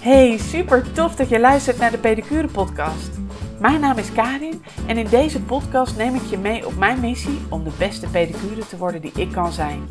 [0.00, 3.10] Hey, super tof dat je luistert naar de Pedicure Podcast.
[3.60, 7.38] Mijn naam is Karin en in deze podcast neem ik je mee op mijn missie
[7.48, 9.88] om de beste pedicure te worden die ik kan zijn.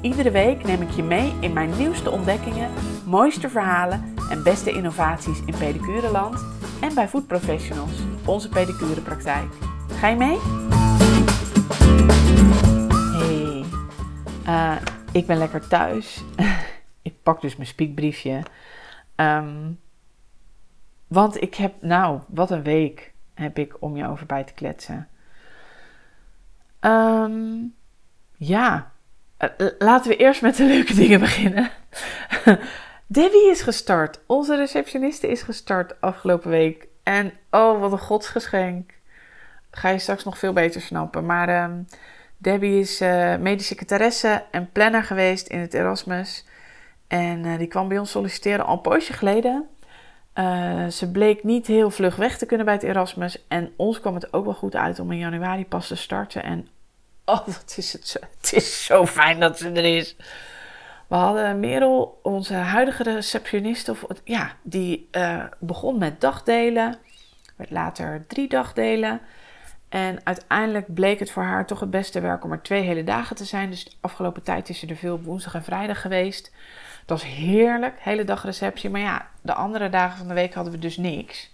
[0.00, 2.70] Iedere week neem ik je mee in mijn nieuwste ontdekkingen,
[3.04, 6.44] mooiste verhalen en beste innovaties in pedicureland
[6.80, 7.92] en bij Food Professionals,
[8.26, 9.52] onze pedicurepraktijk.
[9.98, 10.38] Ga je mee?
[13.12, 13.64] Hey,
[14.46, 14.76] uh,
[15.12, 16.24] ik ben lekker thuis.
[17.22, 18.42] pak dus mijn spiekbriefje.
[19.16, 19.80] Um,
[21.06, 25.08] want ik heb, nou, wat een week heb ik om je over bij te kletsen.
[26.80, 27.74] Um,
[28.36, 28.92] ja,
[29.58, 31.70] uh, laten we eerst met de leuke dingen beginnen.
[33.06, 34.20] Debbie is gestart.
[34.26, 36.88] Onze receptioniste is gestart afgelopen week.
[37.02, 38.92] En oh, wat een godsgeschenk.
[39.70, 41.26] Ga je straks nog veel beter snappen.
[41.26, 41.86] Maar um,
[42.36, 46.44] Debbie is uh, medische secretaresse en planner geweest in het Erasmus.
[47.10, 49.68] En uh, die kwam bij ons solliciteren al een poosje geleden.
[50.34, 53.46] Uh, ze bleek niet heel vlug weg te kunnen bij het Erasmus.
[53.48, 56.42] En ons kwam het ook wel goed uit om in januari pas te starten.
[56.42, 56.68] En
[57.24, 60.16] oh, wat is het zo, het is zo fijn dat ze er is.
[61.08, 66.96] We hadden Merel, onze huidige receptioniste, of, ja, die uh, begon met dagdelen.
[67.56, 69.20] Werd later drie dagdelen.
[69.88, 73.36] En uiteindelijk bleek het voor haar toch het beste werk om er twee hele dagen
[73.36, 73.70] te zijn.
[73.70, 76.52] Dus de afgelopen tijd is ze er veel woensdag en vrijdag geweest.
[77.06, 78.90] Dat was heerlijk, hele dag receptie.
[78.90, 81.50] Maar ja, de andere dagen van de week hadden we dus niks.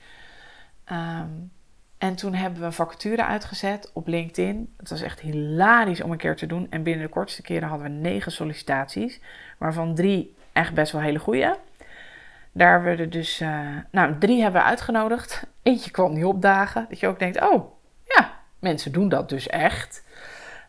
[0.92, 1.50] Um,
[1.98, 4.74] en toen hebben we een vacature uitgezet op LinkedIn.
[4.76, 6.66] Het was echt hilarisch om een keer te doen.
[6.70, 9.20] En binnen de kortste keren hadden we negen sollicitaties.
[9.58, 11.58] Waarvan drie echt best wel hele goede.
[12.52, 15.46] Daar werden dus, uh, nou, drie hebben we uitgenodigd.
[15.62, 16.86] Eentje kwam niet opdagen.
[16.88, 17.72] Dat je ook denkt, oh,
[18.04, 20.04] ja, mensen doen dat dus echt.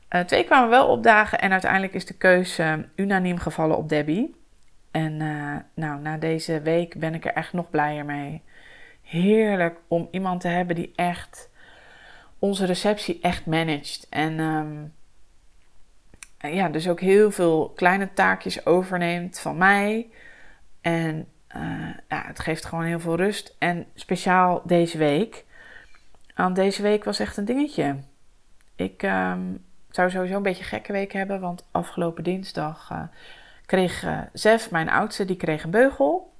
[0.10, 4.36] Uh, twee kwamen wel opdagen en uiteindelijk is de keuze unaniem gevallen op Debbie.
[4.98, 8.42] En uh, nou, na deze week ben ik er echt nog blijer mee.
[9.02, 11.50] Heerlijk om iemand te hebben die echt
[12.40, 14.08] onze receptie echt managt.
[14.10, 14.94] En um,
[16.40, 20.10] ja, dus ook heel veel kleine taakjes overneemt van mij.
[20.82, 23.56] En uh, ja, het geeft gewoon heel veel rust.
[23.60, 25.46] En speciaal deze week.
[26.36, 27.96] Want deze week was echt een dingetje.
[28.76, 31.40] Ik um, zou sowieso een beetje gekke week hebben.
[31.40, 33.02] Want afgelopen dinsdag uh,
[33.68, 36.36] kreeg uh, Zef, mijn oudste, die kreeg een beugel.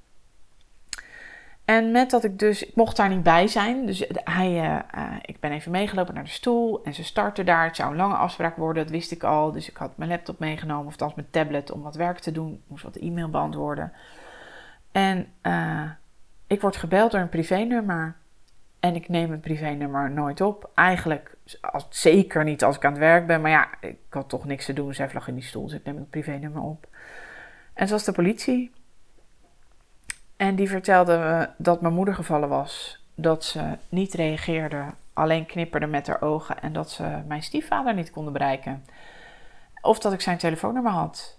[1.66, 3.86] En met dat ik dus, ik mocht daar niet bij zijn.
[3.86, 7.66] Dus hij, uh, uh, ik ben even meegelopen naar de stoel en ze startte daar.
[7.66, 9.52] Het zou een lange afspraak worden, dat wist ik al.
[9.52, 12.54] Dus ik had mijn laptop meegenomen, of althans mijn tablet, om wat werk te doen.
[12.54, 13.92] Ik moest wat e-mail beantwoorden.
[14.92, 15.28] En
[16.48, 18.16] ik word gebeld door een privénummer.
[18.80, 20.70] En ik neem het privénummer nooit op.
[20.76, 23.42] Eigenlijk, als, zeker niet als ik aan het werk ben.
[23.42, 24.94] Maar ja, ik had toch niks te doen.
[24.94, 26.88] Zij lag in die stoel, dus ik neem het privénummer op.
[27.78, 28.72] En het was de politie.
[30.38, 33.04] En die vertelde me dat mijn moeder gevallen was.
[33.16, 36.62] Dat ze niet reageerde, alleen knipperde met haar ogen.
[36.62, 38.86] En dat ze mijn stiefvader niet konden bereiken.
[39.82, 41.38] Of dat ik zijn telefoonnummer had.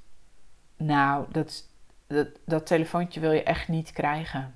[0.76, 1.68] Nou, dat,
[2.06, 4.54] dat, dat telefoontje wil je echt niet krijgen.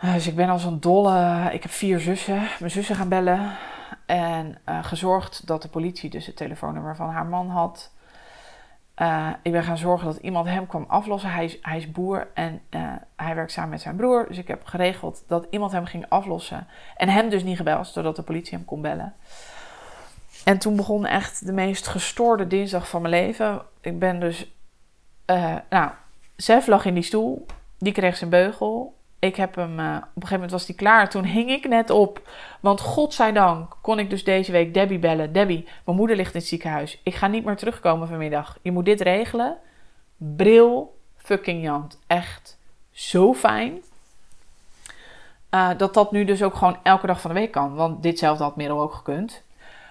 [0.00, 1.48] Dus ik ben als een dolle.
[1.52, 2.48] Ik heb vier zussen.
[2.58, 3.56] Mijn zussen gaan bellen.
[4.06, 7.90] En uh, gezorgd dat de politie dus het telefoonnummer van haar man had.
[9.00, 11.32] Uh, ik ben gaan zorgen dat iemand hem kwam aflossen.
[11.32, 14.26] Hij is, hij is boer en uh, hij werkt samen met zijn broer.
[14.28, 16.66] Dus ik heb geregeld dat iemand hem ging aflossen.
[16.96, 19.14] En hem dus niet gebeld, zodat de politie hem kon bellen.
[20.44, 23.62] En toen begon echt de meest gestoorde dinsdag van mijn leven.
[23.80, 24.54] Ik ben dus...
[25.26, 25.90] Uh, nou,
[26.36, 27.46] Zef lag in die stoel.
[27.78, 28.99] Die kreeg zijn beugel.
[29.20, 31.10] Ik heb hem, uh, op een gegeven moment was hij klaar.
[31.10, 32.28] Toen hing ik net op.
[32.60, 35.32] Want godzijdank kon ik dus deze week Debbie bellen.
[35.32, 37.00] Debbie, mijn moeder ligt in het ziekenhuis.
[37.02, 38.58] Ik ga niet meer terugkomen vanmiddag.
[38.62, 39.56] Je moet dit regelen.
[40.16, 41.98] Bril, fucking Jant.
[42.06, 42.58] Echt
[42.90, 43.78] zo fijn.
[45.50, 47.74] Uh, dat dat nu dus ook gewoon elke dag van de week kan.
[47.74, 49.42] Want ditzelfde had Merel ook gekund.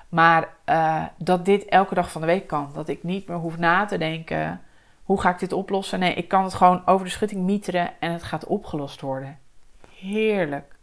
[0.10, 2.70] Maar uh, dat dit elke dag van de week kan.
[2.74, 4.62] Dat ik niet meer hoef na te denken
[5.10, 6.00] hoe ga ik dit oplossen?
[6.00, 9.40] Nee, ik kan het gewoon over de schutting mieteren en het gaat opgelost worden.
[9.96, 10.76] Heerlijk.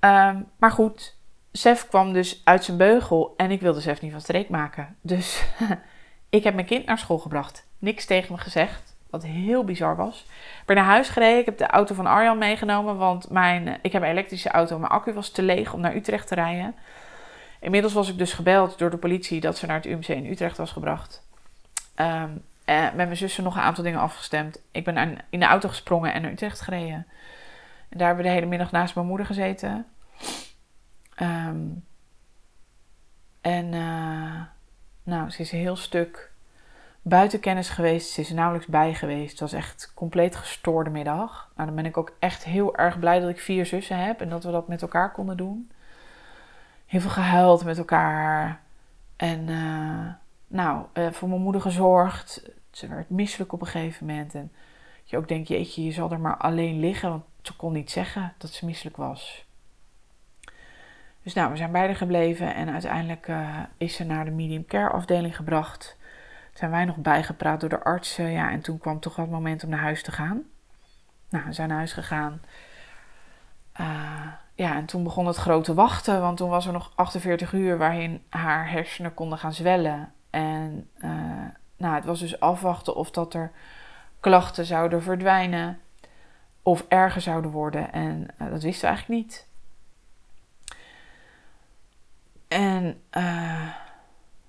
[0.00, 1.16] Um, maar goed,
[1.52, 4.96] Sef kwam dus uit zijn beugel en ik wilde Sef niet van streek maken.
[5.00, 5.44] Dus
[6.28, 7.66] ik heb mijn kind naar school gebracht.
[7.78, 10.20] Niks tegen me gezegd, wat heel bizar was.
[10.60, 13.92] Ik ben naar huis gereden, ik heb de auto van Arjan meegenomen, want mijn, ik
[13.92, 16.74] heb een elektrische auto, mijn accu was te leeg om naar Utrecht te rijden.
[17.60, 20.56] Inmiddels was ik dus gebeld door de politie dat ze naar het UMC in Utrecht
[20.56, 21.26] was gebracht.
[21.96, 24.60] Um, uh, met mijn zussen nog een aantal dingen afgestemd.
[24.70, 27.06] Ik ben in de auto gesprongen en naar Utrecht gereden.
[27.88, 29.86] En daar hebben we de hele middag naast mijn moeder gezeten.
[31.22, 31.84] Um,
[33.40, 34.42] en uh,
[35.02, 36.30] nou, ze is een heel stuk
[37.02, 38.10] buitenkennis geweest.
[38.10, 39.30] Ze is er nauwelijks bij geweest.
[39.30, 41.50] Het was echt compleet gestoorde middag.
[41.54, 44.28] Nou, dan ben ik ook echt heel erg blij dat ik vier zussen heb en
[44.28, 45.70] dat we dat met elkaar konden doen.
[46.86, 48.60] Heel veel gehuild met elkaar.
[49.16, 50.06] En uh,
[50.46, 52.50] nou, voor mijn moeder gezorgd.
[52.78, 54.34] Ze werd misselijk op een gegeven moment.
[54.34, 54.52] En
[55.04, 57.10] je ook denkt, jeetje, je zal er maar alleen liggen.
[57.10, 59.46] Want ze kon niet zeggen dat ze misselijk was.
[61.22, 62.54] Dus nou, we zijn beide gebleven.
[62.54, 65.98] En uiteindelijk uh, is ze naar de medium care afdeling gebracht
[66.58, 68.16] zijn wij nog bijgepraat door de arts.
[68.16, 70.42] ja, en toen kwam toch wel het moment om naar huis te gaan.
[71.28, 72.40] Nou, we zijn naar huis gegaan.
[73.80, 77.78] Uh, ja, en toen begon het grote wachten, want toen was er nog 48 uur
[77.78, 80.12] waarin haar hersenen konden gaan zwellen.
[80.30, 81.10] En uh,
[81.78, 83.50] nou, het was dus afwachten of dat er
[84.20, 85.78] klachten zouden verdwijnen
[86.62, 87.92] of erger zouden worden.
[87.92, 89.46] En uh, dat wisten we eigenlijk niet.
[92.48, 93.00] En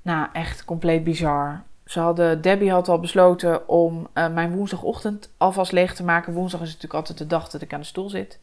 [0.02, 1.64] nou, echt compleet bizar.
[1.86, 6.34] Ze hadden, Debbie had al besloten om uh, mijn woensdagochtend alvast leeg te maken.
[6.34, 8.40] Woensdag is natuurlijk altijd de dag dat ik aan de stoel zit.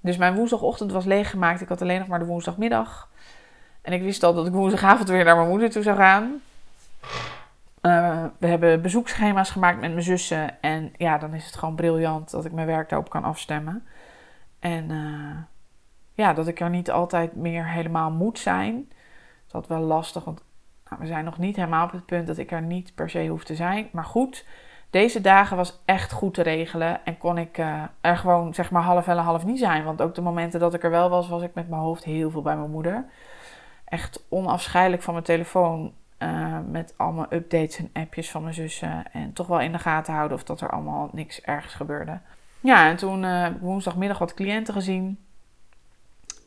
[0.00, 1.60] Dus mijn woensdagochtend was leeggemaakt.
[1.60, 3.08] Ik had alleen nog maar de woensdagmiddag.
[3.82, 6.40] En ik wist al dat ik woensdagavond weer naar mijn moeder toe zou gaan.
[7.86, 10.62] Uh, we hebben bezoekschema's gemaakt met mijn zussen.
[10.62, 13.86] En ja, dan is het gewoon briljant dat ik mijn werk daarop kan afstemmen.
[14.58, 15.36] En uh,
[16.12, 18.92] ja, dat ik er niet altijd meer helemaal moet zijn.
[19.46, 20.42] Dat wel lastig, want
[20.88, 23.26] nou, we zijn nog niet helemaal op het punt dat ik er niet per se
[23.26, 23.88] hoef te zijn.
[23.92, 24.46] Maar goed,
[24.90, 27.04] deze dagen was echt goed te regelen.
[27.04, 29.84] En kon ik uh, er gewoon zeg maar half en half niet zijn.
[29.84, 32.30] Want ook de momenten dat ik er wel was, was ik met mijn hoofd heel
[32.30, 33.04] veel bij mijn moeder.
[33.84, 35.92] Echt onafscheidelijk van mijn telefoon.
[36.18, 39.12] Uh, met allemaal updates en appjes van mijn zussen.
[39.12, 42.20] En toch wel in de gaten houden of dat er allemaal niks ergens gebeurde.
[42.60, 45.18] Ja, en toen uh, woensdagmiddag wat cliënten gezien.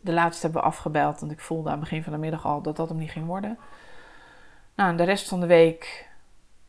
[0.01, 1.19] De laatste hebben we afgebeld.
[1.19, 3.25] Want ik voelde aan het begin van de middag al dat dat hem niet ging
[3.25, 3.57] worden.
[4.75, 6.09] Nou, de rest van de week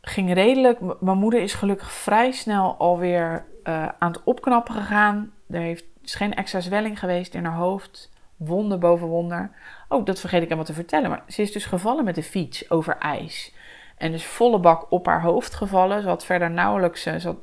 [0.01, 1.01] ging redelijk.
[1.01, 5.33] mijn moeder is gelukkig vrij snel alweer uh, aan het opknappen gegaan.
[5.49, 8.11] Er heeft, is geen extra zwelling geweest in haar hoofd.
[8.41, 9.51] Wonder boven wonder.
[9.89, 11.11] Oh, dat vergeet ik helemaal te vertellen.
[11.11, 13.55] Maar ze is dus gevallen met de fiets over ijs.
[13.97, 16.03] En dus volle bak op haar hoofd gevallen.
[16.03, 17.37] Ze had verder nauwelijks eh, ze had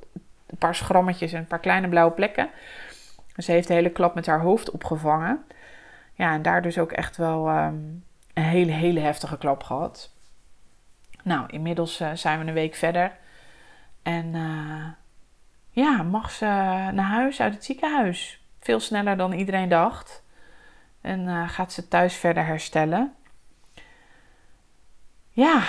[0.47, 2.49] een paar schrammetjes en een paar kleine blauwe plekken.
[3.37, 5.45] Ze heeft de hele klap met haar hoofd opgevangen.
[6.13, 8.03] Ja, en daar dus ook echt wel um,
[8.33, 10.13] een hele, hele heftige klap gehad.
[11.23, 13.11] Nou, inmiddels uh, zijn we een week verder.
[14.03, 14.87] En uh,
[15.69, 16.45] ja, mag ze
[16.93, 18.41] naar huis uit het ziekenhuis.
[18.59, 20.25] Veel sneller dan iedereen dacht.
[21.07, 23.13] En uh, gaat ze thuis verder herstellen.
[25.29, 25.63] Ja,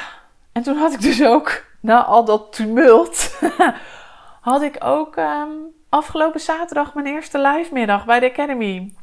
[0.53, 3.41] en toen had ik dus ook, na al dat tumult,
[4.41, 5.51] had ik ook um,
[5.89, 8.95] afgelopen zaterdag mijn eerste live middag bij de Academy.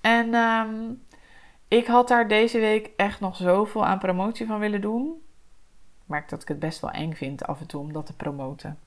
[0.00, 1.02] En um,
[1.68, 5.24] ik had daar deze week echt nog zoveel aan promotie van willen doen
[6.06, 8.78] merk dat ik het best wel eng vind af en toe om dat te promoten.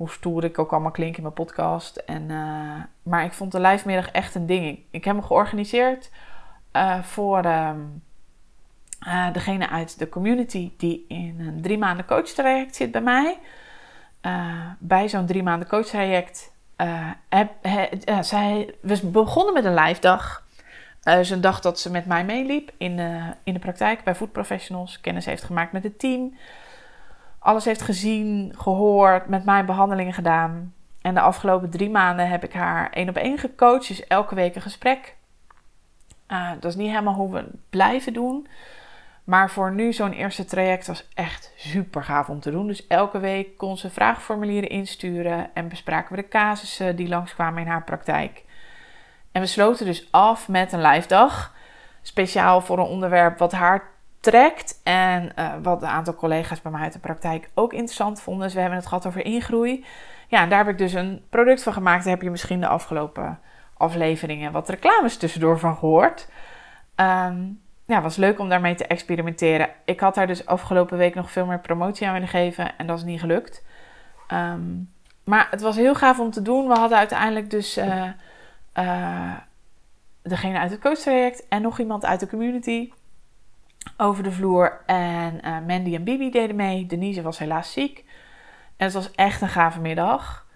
[0.00, 1.96] Hoe stoer ik ook allemaal klink in mijn podcast.
[1.96, 4.78] En, uh, maar ik vond de lijfmiddag echt een ding.
[4.90, 6.10] Ik, heb hem georganiseerd
[6.72, 7.72] uh, voor uh,
[9.32, 13.38] degene uit de community die in een drie maanden coachtraject zit bij mij.
[14.78, 16.52] bij zo'n drie maanden coachtraject.
[17.28, 17.88] Heb, he,
[18.22, 20.46] zij, we begonnen met een live dag.
[21.02, 22.98] Dus een dag dat ze met mij meeliep in
[23.44, 25.00] in de praktijk bij Food Professionals.
[25.00, 26.34] Kennis heeft gemaakt met het team.
[27.40, 30.74] Alles heeft gezien, gehoord, met mij behandelingen gedaan.
[31.00, 33.88] En de afgelopen drie maanden heb ik haar één op één gecoacht.
[33.88, 35.16] Dus elke week een gesprek.
[36.28, 38.46] Uh, dat is niet helemaal hoe we het blijven doen.
[39.24, 42.66] Maar voor nu zo'n eerste traject was echt super gaaf om te doen.
[42.66, 45.50] Dus elke week kon ze vraagformulieren insturen.
[45.54, 48.44] En bespraken we de casussen die langskwamen in haar praktijk.
[49.32, 51.54] En we sloten dus af met een live dag.
[52.02, 53.82] Speciaal voor een onderwerp wat haar
[54.20, 54.80] trekt.
[54.82, 58.44] En uh, wat een aantal collega's bij mij uit de praktijk ook interessant vonden.
[58.44, 59.84] Dus we hebben het gehad over ingroei.
[60.28, 62.04] Ja, daar heb ik dus een product van gemaakt.
[62.04, 63.40] Daar heb je misschien de afgelopen
[63.76, 66.28] afleveringen wat reclames tussendoor van gehoord.
[66.96, 69.68] Um, ja, was leuk om daarmee te experimenteren.
[69.84, 72.78] Ik had daar dus afgelopen week nog veel meer promotie aan willen geven.
[72.78, 73.64] En dat is niet gelukt.
[74.32, 74.92] Um,
[75.24, 76.68] maar het was heel gaaf om te doen.
[76.68, 77.78] We hadden uiteindelijk dus...
[77.78, 78.04] Uh,
[78.74, 79.32] uh,
[80.22, 82.90] degene uit het coachtraject en nog iemand uit de community
[83.96, 84.80] over de vloer.
[84.86, 86.86] En uh, Mandy en Bibi deden mee.
[86.86, 88.04] Denise was helaas ziek.
[88.76, 90.48] En het was echt een gave middag.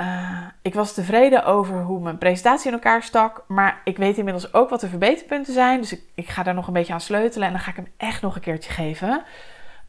[0.00, 3.44] Uh, ik was tevreden over hoe mijn presentatie in elkaar stak.
[3.48, 5.80] Maar ik weet inmiddels ook wat de verbeterpunten zijn.
[5.80, 7.46] Dus ik, ik ga daar nog een beetje aan sleutelen.
[7.46, 9.22] En dan ga ik hem echt nog een keertje geven.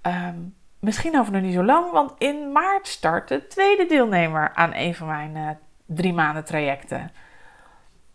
[0.02, 1.92] Um, misschien over nog niet zo lang.
[1.92, 5.50] Want in maart start de tweede deelnemer aan een van mijn uh,
[5.86, 7.12] drie maanden trajecten.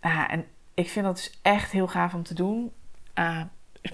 [0.01, 2.73] En ik vind dat dus echt heel gaaf om te doen.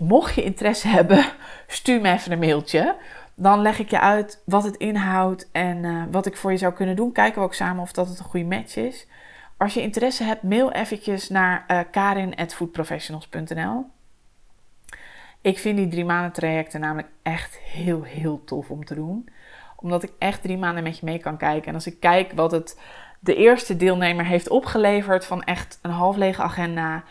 [0.00, 1.24] Mocht je interesse hebben,
[1.66, 2.96] stuur me even een mailtje.
[3.34, 6.72] dan leg ik je uit wat het inhoudt en eh, wat ik voor je zou
[6.72, 7.12] kunnen doen.
[7.12, 9.06] Kijken we ook samen of dat het een goede match is.
[9.56, 13.86] Als je interesse hebt, mail eventjes naar uh, karin.foodprofessionals.nl
[15.40, 19.28] Ik vind die drie maanden trajecten namelijk echt heel, heel tof om te doen.
[19.76, 21.68] Omdat ik echt drie maanden met je mee kan kijken.
[21.68, 22.80] En als ik kijk wat het
[23.20, 27.04] de eerste deelnemer heeft opgeleverd van echt een half lege agenda...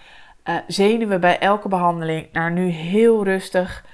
[0.45, 3.86] Uh, zenuwen bij elke behandeling naar nu heel rustig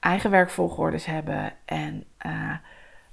[0.00, 2.52] eigen werkvolgordes hebben en uh,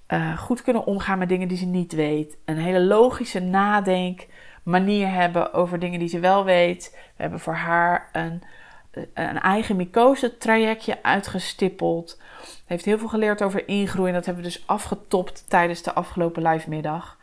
[0.08, 2.38] uh, goed kunnen omgaan met dingen die ze niet weet.
[2.46, 4.28] Een hele logische nadenk
[4.64, 6.98] manier hebben over dingen die ze wel weet.
[7.16, 8.44] We hebben voor haar een,
[9.14, 12.22] een eigen mycose trajectje uitgestippeld.
[12.66, 14.14] Heeft heel veel geleerd over ingroeien.
[14.14, 17.19] Dat hebben we dus afgetopt tijdens de afgelopen live middag.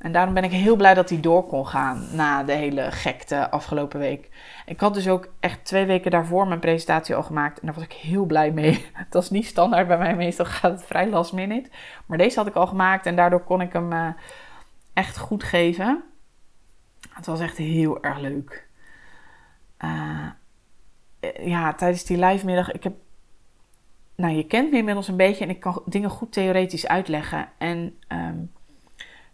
[0.00, 3.50] En daarom ben ik heel blij dat hij door kon gaan na de hele gekte
[3.50, 4.28] afgelopen week.
[4.66, 7.60] Ik had dus ook echt twee weken daarvoor mijn presentatie al gemaakt.
[7.60, 8.86] En daar was ik heel blij mee.
[9.10, 10.16] Dat is niet standaard bij mij.
[10.16, 11.70] Meestal gaat het vrij last minute.
[12.06, 14.08] Maar deze had ik al gemaakt en daardoor kon ik hem uh,
[14.92, 16.02] echt goed geven.
[17.10, 18.68] Het was echt heel erg leuk.
[19.84, 20.26] Uh,
[21.40, 22.72] ja, tijdens die live middag.
[22.72, 22.94] Ik heb.
[24.14, 27.48] Nou, je kent me inmiddels een beetje en ik kan dingen goed theoretisch uitleggen.
[27.58, 27.98] En.
[28.08, 28.50] Um,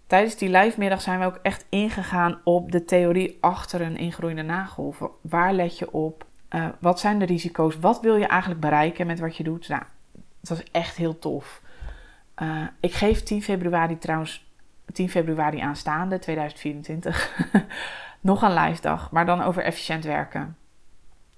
[0.07, 4.43] Tijdens die live middag zijn we ook echt ingegaan op de theorie achter een ingroeiende
[4.43, 4.95] nagel.
[5.21, 6.27] Waar let je op?
[6.51, 7.79] Uh, wat zijn de risico's?
[7.79, 9.69] Wat wil je eigenlijk bereiken met wat je doet?
[9.69, 9.83] Nou,
[10.41, 11.63] het was echt heel tof.
[12.43, 14.51] Uh, ik geef 10 februari trouwens,
[14.93, 17.47] 10 februari aanstaande, 2024,
[18.21, 20.57] nog een live dag, maar dan over efficiënt werken.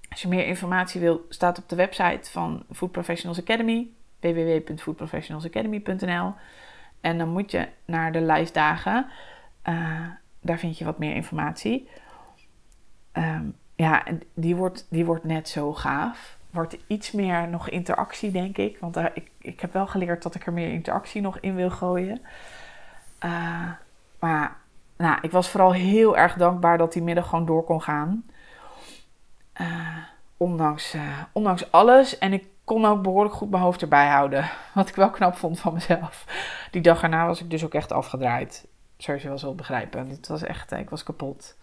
[0.09, 3.87] Als je meer informatie wil, staat op de website van Food Professionals Academy,
[4.19, 6.33] www.foodprofessionalsacademy.nl.
[7.01, 9.05] En dan moet je naar de live dagen.
[9.69, 10.07] Uh,
[10.41, 11.89] daar vind je wat meer informatie.
[13.13, 14.03] Um, ja,
[14.33, 16.37] die wordt, die wordt net zo gaaf.
[16.49, 18.77] Wordt iets meer nog interactie, denk ik.
[18.79, 21.69] Want uh, ik, ik heb wel geleerd dat ik er meer interactie nog in wil
[21.69, 22.21] gooien.
[23.25, 23.71] Uh,
[24.19, 24.57] maar
[24.97, 28.23] nou, ik was vooral heel erg dankbaar dat die middag gewoon door kon gaan.
[30.37, 30.95] ondanks,
[31.31, 32.17] ondanks alles.
[32.17, 34.49] En ik kon ook behoorlijk goed mijn hoofd erbij houden.
[34.73, 36.25] Wat ik wel knap vond van mezelf.
[36.71, 38.67] Die dag erna was ik dus ook echt afgedraaid.
[38.97, 40.09] Zoals je wel zult begrijpen.
[40.09, 41.57] Het was echt, ik was kapot.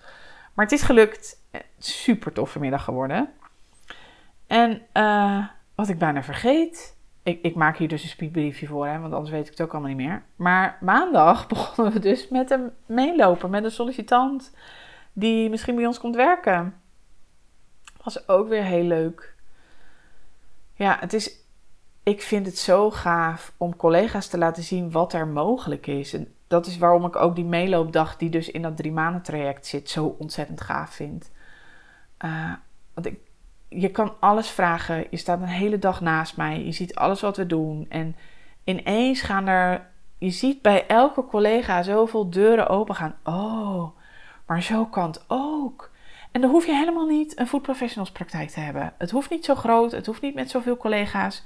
[0.54, 1.42] Maar het is gelukt.
[1.78, 3.28] Super toffe middag geworden.
[4.46, 6.96] En uh, wat ik bijna vergeet.
[7.22, 9.72] Ik, ik, maak hier dus een speedbriefje voor, hè, want anders weet ik het ook
[9.72, 10.22] allemaal niet meer.
[10.36, 14.54] Maar maandag begonnen we dus met een meeloper, met een sollicitant
[15.12, 16.74] die misschien bij ons komt werken.
[18.02, 19.35] Was ook weer heel leuk.
[20.76, 21.30] Ja, het is,
[22.02, 26.12] ik vind het zo gaaf om collega's te laten zien wat er mogelijk is.
[26.12, 29.66] En dat is waarom ik ook die meeloopdag, die dus in dat drie maanden traject
[29.66, 31.30] zit, zo ontzettend gaaf vind.
[32.24, 32.52] Uh,
[32.94, 33.08] want
[33.68, 35.06] je kan alles vragen.
[35.10, 36.64] Je staat een hele dag naast mij.
[36.64, 37.86] Je ziet alles wat we doen.
[37.88, 38.16] En
[38.64, 39.86] ineens gaan er.
[40.18, 43.14] Je ziet bij elke collega zoveel deuren open gaan.
[43.24, 43.96] Oh,
[44.46, 45.90] maar zo kan het ook.
[46.36, 48.92] En dan hoef je helemaal niet een food professionals praktijk te hebben.
[48.98, 51.42] Het hoeft niet zo groot, het hoeft niet met zoveel collega's.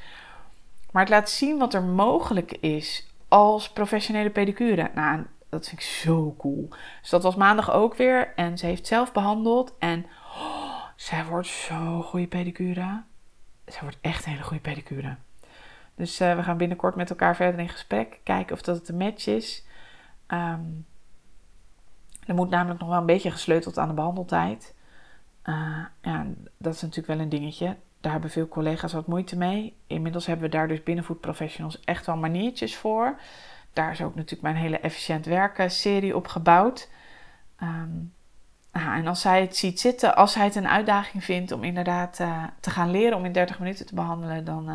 [0.91, 4.91] Maar het laat zien wat er mogelijk is als professionele pedicure.
[4.95, 6.69] Nou, dat vind ik zo cool.
[7.01, 8.33] Dus dat was maandag ook weer.
[8.35, 9.75] En ze heeft zelf behandeld.
[9.79, 10.07] En
[10.37, 13.03] oh, zij wordt zo'n goede pedicure.
[13.67, 15.17] Zij wordt echt een hele goede pedicure.
[15.95, 18.21] Dus uh, we gaan binnenkort met elkaar verder in gesprek.
[18.23, 19.65] Kijken of dat het een match is.
[20.29, 20.87] Um,
[22.27, 24.75] er moet namelijk nog wel een beetje gesleuteld aan de behandeltijd.
[25.51, 26.27] Uh, ja,
[26.57, 27.77] dat is natuurlijk wel een dingetje.
[28.01, 29.77] Daar hebben veel collega's wat moeite mee.
[29.87, 33.21] Inmiddels hebben we daar dus binnen Food Professionals echt wel maniertjes voor.
[33.73, 36.89] Daar is ook natuurlijk mijn hele efficiënt werken serie op gebouwd.
[37.63, 38.13] Um,
[38.71, 42.45] en als zij het ziet zitten, als zij het een uitdaging vindt om inderdaad uh,
[42.61, 44.75] te gaan leren om in 30 minuten te behandelen, dan uh,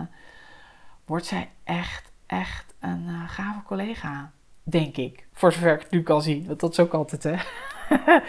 [1.05, 4.31] wordt zij echt, echt een gave collega.
[4.63, 5.27] Denk ik.
[5.33, 6.45] Voor zover ik het nu kan zien.
[6.47, 7.35] Want dat is ook altijd, hè.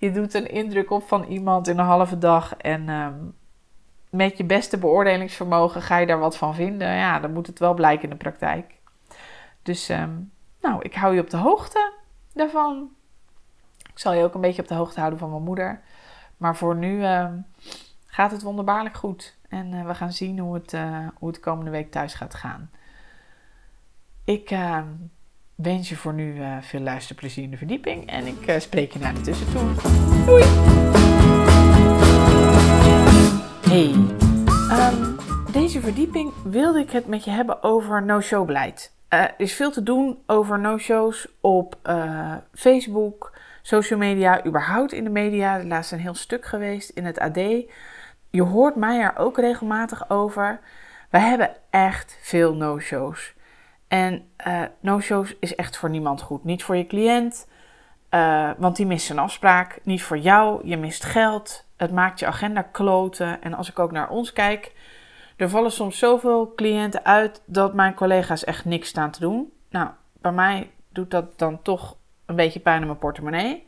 [0.00, 3.34] je doet een indruk op van iemand in een halve dag en um,
[4.10, 6.88] met je beste beoordelingsvermogen ga je daar wat van vinden.
[6.88, 8.74] Ja, dan moet het wel blijken in de praktijk.
[9.62, 11.92] Dus, um, nou, ik hou je op de hoogte
[12.32, 12.90] daarvan.
[13.76, 15.80] Ik zal je ook een beetje op de hoogte houden van mijn moeder.
[16.36, 17.46] Maar voor nu um,
[18.06, 19.36] gaat het wonderbaarlijk goed.
[19.48, 22.70] En uh, we gaan zien hoe het, uh, hoe het komende week thuis gaat gaan.
[24.24, 24.50] Ik
[25.62, 28.10] wens je voor nu uh, veel luisterplezier in de verdieping.
[28.10, 29.62] En ik uh, spreek je naar de tussentoe.
[30.26, 30.44] Doei!
[33.68, 33.90] Hey,
[34.92, 35.16] um,
[35.52, 38.92] deze verdieping wilde ik het met je hebben over no-show beleid.
[39.08, 41.78] Er is veel te doen over no-shows op
[42.52, 45.58] Facebook, social media, überhaupt in de media.
[45.58, 47.38] Er laatst een heel stuk geweest in het AD.
[48.30, 50.60] Je hoort mij er ook regelmatig over.
[51.10, 53.34] We hebben echt veel no-shows.
[53.90, 56.44] En uh, no-shows is echt voor niemand goed.
[56.44, 57.48] Niet voor je cliënt,
[58.10, 59.80] uh, want die mist een afspraak.
[59.82, 61.66] Niet voor jou, je mist geld.
[61.76, 63.42] Het maakt je agenda kloten.
[63.42, 64.72] En als ik ook naar ons kijk,
[65.36, 69.52] er vallen soms zoveel cliënten uit dat mijn collega's echt niks staan te doen.
[69.70, 69.88] Nou,
[70.20, 73.66] bij mij doet dat dan toch een beetje pijn in mijn portemonnee.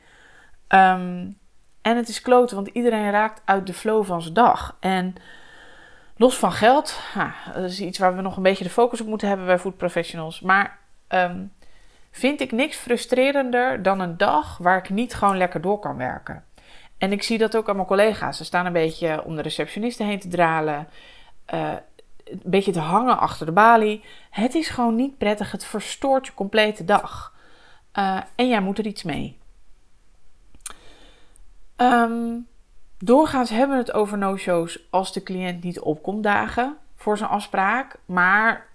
[0.68, 1.38] Um,
[1.82, 4.76] en het is kloten, want iedereen raakt uit de flow van zijn dag.
[4.80, 5.14] En
[6.22, 7.00] los van geld,
[7.54, 9.76] dat is iets waar we nog een beetje de focus op moeten hebben bij food
[9.76, 10.40] professionals.
[10.40, 11.52] Maar um,
[12.10, 16.44] vind ik niks frustrerender dan een dag waar ik niet gewoon lekker door kan werken.
[16.98, 18.36] En ik zie dat ook aan mijn collega's.
[18.36, 20.88] Ze staan een beetje om de receptionisten heen te dralen.
[21.54, 21.72] Uh,
[22.24, 24.04] een beetje te hangen achter de balie.
[24.30, 25.52] Het is gewoon niet prettig.
[25.52, 27.34] Het verstoort je complete dag.
[27.98, 29.38] Uh, en jij moet er iets mee.
[31.76, 32.46] Um,
[33.04, 37.98] doorgaans hebben we het over no-shows als de cliënt niet opkomt dagen voor zijn afspraak.
[38.04, 38.68] Maar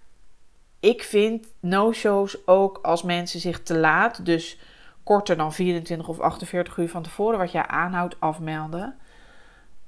[0.79, 4.59] ik vind no-shows ook als mensen zich te laat, dus
[5.03, 8.97] korter dan 24 of 48 uur van tevoren, wat jij aanhoudt, afmelden.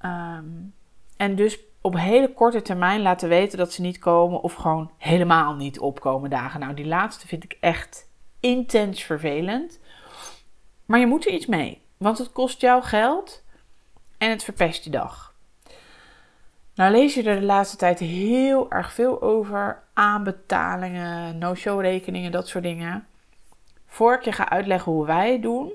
[0.05, 0.73] Um,
[1.17, 5.55] en dus op hele korte termijn laten weten dat ze niet komen of gewoon helemaal
[5.55, 6.59] niet opkomen dagen.
[6.59, 9.79] Nou, die laatste vind ik echt intens vervelend.
[10.85, 11.81] Maar je moet er iets mee.
[11.97, 13.43] Want het kost jou geld
[14.19, 15.33] en het verpest je dag.
[16.75, 19.83] Nou lees je er de laatste tijd heel erg veel over.
[19.93, 23.07] Aanbetalingen, no-show rekeningen, dat soort dingen.
[23.85, 25.71] Voor ik je ga uitleggen hoe wij het doen,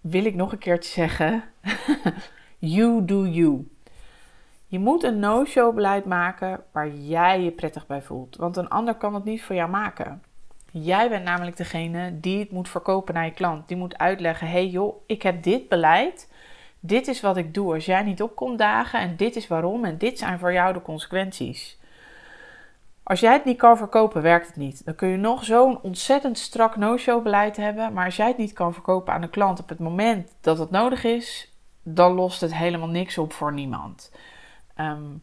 [0.00, 1.44] wil ik nog een keertje zeggen:
[2.58, 3.68] You do you.
[4.66, 8.36] Je moet een no-show beleid maken waar jij je prettig bij voelt.
[8.36, 10.22] Want een ander kan het niet voor jou maken.
[10.70, 13.68] Jij bent namelijk degene die het moet verkopen naar je klant.
[13.68, 16.28] Die moet uitleggen: hey joh, ik heb dit beleid.
[16.80, 19.00] Dit is wat ik doe als jij niet opkomt dagen.
[19.00, 19.84] En dit is waarom.
[19.84, 21.78] En dit zijn voor jou de consequenties.
[23.02, 24.84] Als jij het niet kan verkopen, werkt het niet.
[24.84, 27.92] Dan kun je nog zo'n ontzettend strak no-show beleid hebben.
[27.92, 30.70] Maar als jij het niet kan verkopen aan de klant op het moment dat het
[30.70, 34.12] nodig is, dan lost het helemaal niks op voor niemand.
[34.80, 35.22] Um,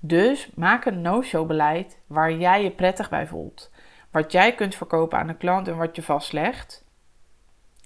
[0.00, 3.70] dus maak een no-show beleid waar jij je prettig bij voelt
[4.12, 6.84] wat jij kunt verkopen aan de klant en wat je vastlegt,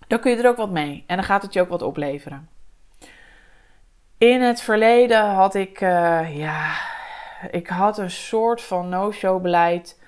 [0.06, 1.04] dan kun je er ook wat mee.
[1.06, 2.48] En dan gaat het je ook wat opleveren.
[4.18, 6.74] In het verleden had ik, uh, ja,
[7.50, 10.00] ik had een soort van no-show beleid.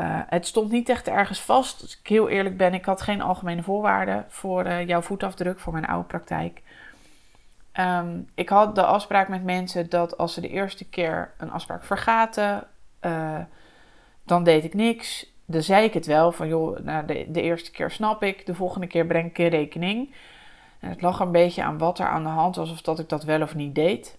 [0.00, 1.82] Uh, het stond niet echt ergens vast.
[1.82, 5.72] Als ik heel eerlijk ben, ik had geen algemene voorwaarden voor uh, jouw voetafdruk, voor
[5.72, 6.62] mijn oude praktijk.
[7.80, 11.84] Um, ik had de afspraak met mensen dat als ze de eerste keer een afspraak
[11.84, 12.66] vergaten,
[14.24, 15.32] dan deed ik niks.
[15.44, 18.54] Dan zei ik het wel van joh, nou, de, de eerste keer snap ik, de
[18.54, 20.14] volgende keer breng ik rekening.
[20.80, 23.08] En het lag een beetje aan wat er aan de hand was of dat ik
[23.08, 24.18] dat wel of niet deed.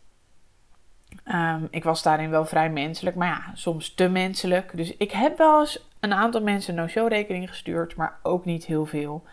[1.25, 4.77] Um, ik was daarin wel vrij menselijk, maar ja, soms te menselijk.
[4.77, 8.85] Dus ik heb wel eens een aantal mensen no-show rekening gestuurd, maar ook niet heel
[8.85, 9.23] veel.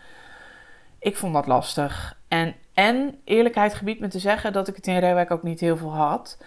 [0.99, 2.17] Ik vond dat lastig.
[2.27, 5.77] En, en eerlijkheid gebied me te zeggen dat ik het in Reewijk ook niet heel
[5.77, 6.37] veel had.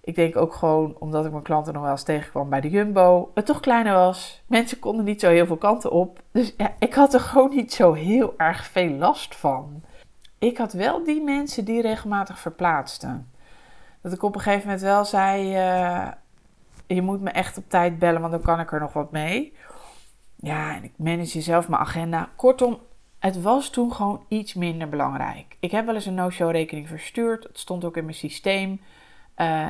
[0.00, 3.30] Ik denk ook gewoon omdat ik mijn klanten nog wel eens tegenkwam bij de Jumbo.
[3.34, 4.42] Het toch kleiner was.
[4.46, 6.22] Mensen konden niet zo heel veel kanten op.
[6.32, 9.82] Dus ja, ik had er gewoon niet zo heel erg veel last van.
[10.46, 13.30] Ik had wel die mensen die regelmatig verplaatsten.
[14.00, 16.08] Dat ik op een gegeven moment wel zei: uh,
[16.86, 19.56] Je moet me echt op tijd bellen, want dan kan ik er nog wat mee.
[20.36, 22.28] Ja, en ik manage zelf mijn agenda.
[22.36, 22.80] Kortom,
[23.18, 25.56] het was toen gewoon iets minder belangrijk.
[25.60, 27.44] Ik heb wel eens een no-show rekening verstuurd.
[27.44, 28.80] Het stond ook in mijn systeem.
[29.36, 29.68] Uh,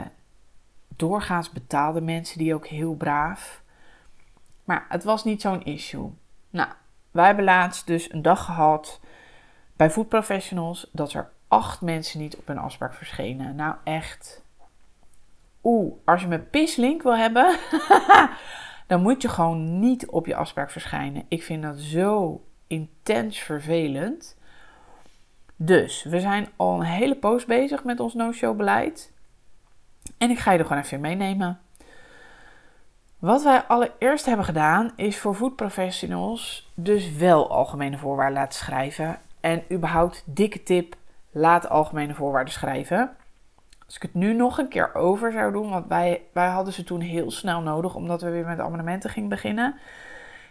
[0.96, 3.62] doorgaans betaalde mensen die ook heel braaf.
[4.64, 6.10] Maar het was niet zo'n issue.
[6.50, 6.68] Nou,
[7.10, 9.00] wij hebben laatst dus een dag gehad
[9.76, 13.56] bij Food Professionals dat er acht mensen niet op een afspraak verschenen.
[13.56, 14.42] Nou, echt.
[15.62, 17.58] Oeh, als je mijn pislink wil hebben,
[18.86, 21.24] dan moet je gewoon niet op je afspraak verschijnen.
[21.28, 24.36] Ik vind dat zo intens vervelend.
[25.56, 29.12] Dus we zijn al een hele poos bezig met ons no-show beleid.
[30.18, 31.60] En ik ga je er gewoon even meenemen.
[33.18, 39.20] Wat wij allereerst hebben gedaan is voor food professionals dus wel algemene voorwaarden laten schrijven.
[39.46, 40.96] En überhaupt dikke tip,
[41.30, 43.10] laat algemene voorwaarden schrijven.
[43.84, 46.84] Als ik het nu nog een keer over zou doen, want wij, wij hadden ze
[46.84, 49.74] toen heel snel nodig omdat we weer met abonnementen gingen beginnen.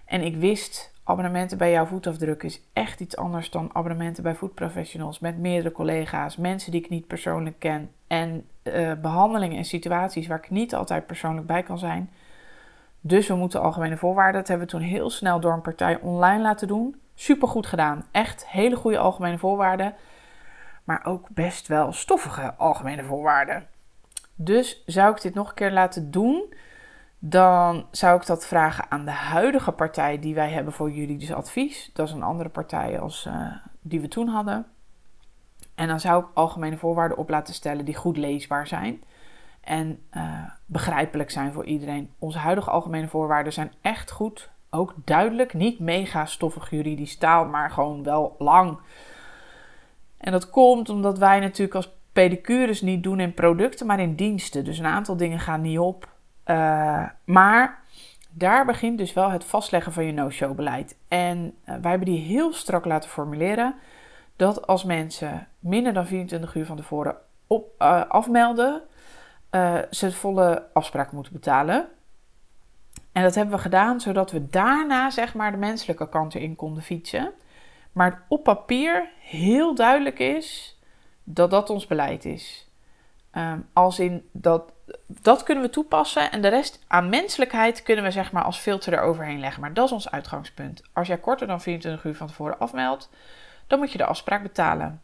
[0.06, 4.54] En ik wist, abonnementen bij jouw voetafdruk is echt iets anders dan abonnementen bij food
[4.54, 10.28] professionals met meerdere collega's, mensen die ik niet persoonlijk ken en uh, behandelingen en situaties
[10.28, 12.10] waar ik niet altijd persoonlijk bij kan zijn.
[13.02, 14.40] Dus we moeten algemene voorwaarden.
[14.40, 16.96] Dat hebben we toen heel snel door een partij online laten doen.
[17.16, 18.06] Super goed gedaan.
[18.12, 19.96] Echt hele goede algemene voorwaarden.
[20.84, 23.68] Maar ook best wel stoffige algemene voorwaarden.
[24.36, 26.54] Dus zou ik dit nog een keer laten doen.
[27.20, 31.90] dan zou ik dat vragen aan de huidige partij die wij hebben voor juridisch advies.
[31.94, 34.66] Dat is een andere partij als uh, die we toen hadden.
[35.76, 39.04] En dan zou ik algemene voorwaarden op laten stellen die goed leesbaar zijn
[39.62, 42.14] en uh, begrijpelijk zijn voor iedereen.
[42.20, 47.72] Onze huidige algemene voorwaarden zijn echt goed, ook duidelijk, niet mega stoffig juridisch taal, maar
[47.72, 48.80] gewoon wel lang.
[50.18, 54.64] En dat komt omdat wij natuurlijk als pedicures niet doen in producten, maar in diensten.
[54.64, 56.10] Dus een aantal dingen gaan niet op.
[56.46, 57.84] Uh, maar
[58.30, 60.98] daar begint dus wel het vastleggen van je no-show beleid.
[61.08, 63.76] En uh, wij hebben die heel strak laten formuleren
[64.36, 68.82] dat als mensen minder dan 24 uur van tevoren op, uh, afmelden,
[69.90, 71.88] ze het volle afspraak moeten betalen.
[73.16, 76.84] En dat hebben we gedaan zodat we daarna zeg maar de menselijke kant erin konden
[76.84, 77.32] fietsen.
[77.92, 80.80] Maar op papier heel duidelijk is
[81.24, 82.70] dat dat ons beleid is.
[83.32, 84.72] Um, als in dat,
[85.08, 88.94] dat kunnen we toepassen en de rest aan menselijkheid kunnen we zeg maar als filter
[88.94, 89.62] eroverheen leggen.
[89.62, 90.82] Maar dat is ons uitgangspunt.
[90.94, 93.10] Als jij korter dan 24 uur van tevoren afmeldt,
[93.68, 95.02] dan moet je de afspraak betalen.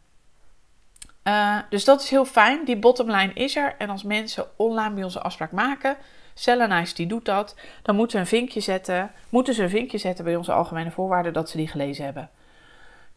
[1.24, 2.66] Uh, dus dat is heel fijn.
[2.66, 3.76] Die bottomline is er.
[3.78, 5.98] En als mensen online bij onze afspraak maken,
[6.42, 10.26] Cellenise die doet dat, dan moeten, we een vinkje zetten, moeten ze een vinkje zetten
[10.26, 12.30] bij onze algemene voorwaarden dat ze die gelezen hebben.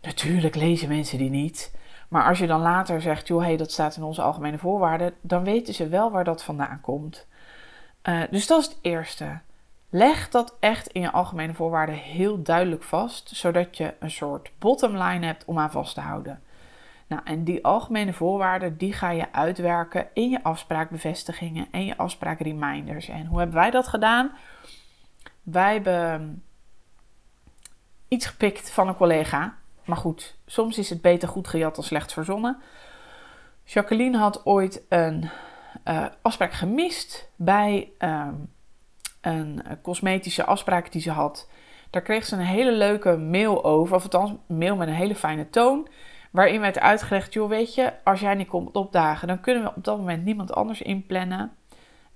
[0.02, 1.74] Natuurlijk lezen mensen die niet.
[2.08, 5.44] Maar als je dan later zegt, joh, hey, dat staat in onze algemene voorwaarden, dan
[5.44, 7.26] weten ze wel waar dat vandaan komt.
[8.02, 9.40] Uh, dus dat is het eerste.
[9.90, 15.26] Leg dat echt in je algemene voorwaarden heel duidelijk vast, zodat je een soort bottomline
[15.26, 16.42] hebt om aan vast te houden.
[17.14, 23.08] Nou, en die algemene voorwaarden, die ga je uitwerken in je afspraakbevestigingen en je afspraakreminders.
[23.08, 24.30] En hoe hebben wij dat gedaan?
[25.42, 26.42] Wij hebben
[28.08, 32.12] iets gepikt van een collega maar goed, soms is het beter goed gejat dan slecht
[32.12, 32.58] verzonnen.
[33.64, 35.30] Jacqueline had ooit een
[35.84, 38.28] uh, afspraak gemist bij uh,
[39.20, 41.48] een cosmetische afspraak die ze had.
[41.90, 45.50] Daar kreeg ze een hele leuke mail over, of althans mail met een hele fijne
[45.50, 45.88] toon.
[46.34, 49.84] Waarin werd uitgelegd, joh weet je, als jij niet komt opdagen, dan kunnen we op
[49.84, 51.52] dat moment niemand anders inplannen.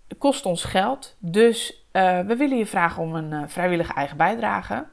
[0.08, 4.16] Het kost ons geld, dus uh, we willen je vragen om een uh, vrijwillige eigen
[4.16, 4.86] bijdrage.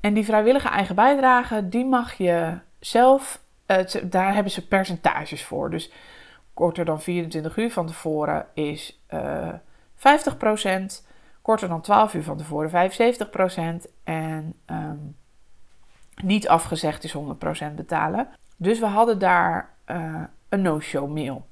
[0.00, 5.70] En die vrijwillige eigen bijdrage, die mag je zelf, uh, daar hebben ze percentages voor.
[5.70, 5.92] Dus
[6.54, 9.54] korter dan 24 uur van tevoren is uh, eh,
[11.02, 11.04] 50%,
[11.42, 12.90] korter dan 12 uur van tevoren
[13.86, 15.16] 75% en um,
[16.22, 18.28] niet afgezegd is 100% betalen.
[18.56, 21.46] Dus we hadden daar uh, een no-show mail.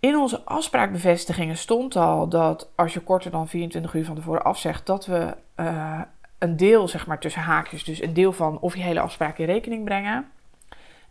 [0.00, 4.86] In onze afspraakbevestigingen stond al dat als je korter dan 24 uur van tevoren afzegt,
[4.86, 6.00] dat we uh,
[6.38, 9.46] een deel, zeg maar tussen haakjes, dus een deel van of je hele afspraak in
[9.46, 10.30] rekening brengen.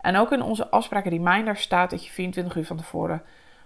[0.01, 3.21] En ook in onze afspraken reminder staat dat je 24 uur van tevoren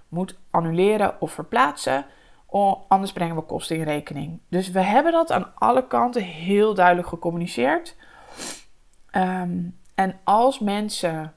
[0.08, 2.06] moet annuleren of verplaatsen.
[2.88, 4.40] Anders brengen we kosten in rekening.
[4.50, 7.96] Dus we hebben dat aan alle kanten heel duidelijk gecommuniceerd.
[9.16, 11.34] Um, en als mensen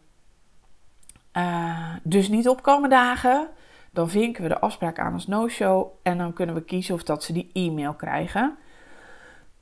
[1.32, 3.48] uh, dus niet opkomen dagen,
[3.90, 5.86] dan vinken we de afspraak aan als no-show.
[6.02, 8.56] En dan kunnen we kiezen of dat ze die e-mail krijgen.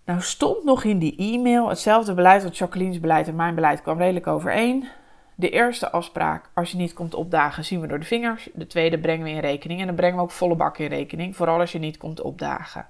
[0.05, 3.99] Nou stond nog in die e-mail hetzelfde beleid, want Jacqueline's beleid en mijn beleid kwam
[3.99, 4.89] redelijk overeen.
[5.35, 8.49] De eerste afspraak, als je niet komt opdagen, zien we door de vingers.
[8.55, 11.37] De tweede brengen we in rekening en dan brengen we ook volle bak in rekening,
[11.37, 12.87] vooral als je niet komt opdagen.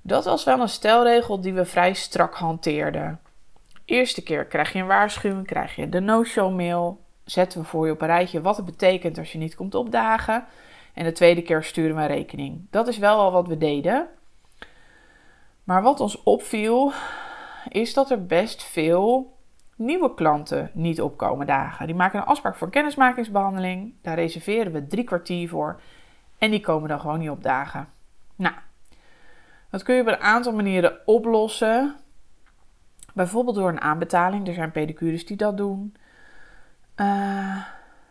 [0.00, 3.20] Dat was wel een stelregel die we vrij strak hanteerden.
[3.92, 7.92] Eerste keer krijg je een waarschuwing, krijg je de no-show mail, zetten we voor je
[7.92, 10.44] op een rijtje wat het betekent als je niet komt opdagen.
[10.94, 12.66] En de tweede keer sturen we een rekening.
[12.70, 14.08] Dat is wel al wat we deden.
[15.64, 16.92] Maar wat ons opviel,
[17.68, 19.36] is dat er best veel
[19.76, 21.86] nieuwe klanten niet opkomen dagen.
[21.86, 23.94] Die maken een afspraak voor kennismakingsbehandeling.
[24.02, 25.80] Daar reserveren we drie kwartier voor.
[26.38, 27.88] En die komen dan gewoon niet op dagen.
[28.36, 28.54] Nou,
[29.70, 31.96] dat kun je op een aantal manieren oplossen.
[33.12, 34.48] Bijvoorbeeld door een aanbetaling.
[34.48, 35.96] Er zijn pedicures die dat doen.
[36.96, 37.64] Uh,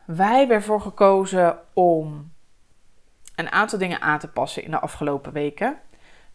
[0.05, 2.31] wij hebben ervoor gekozen om
[3.35, 5.77] een aantal dingen aan te passen in de afgelopen weken.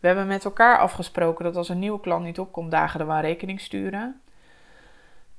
[0.01, 3.21] We hebben met elkaar afgesproken dat als een nieuwe klant niet opkomt, dagen er wel
[3.21, 4.21] rekening sturen.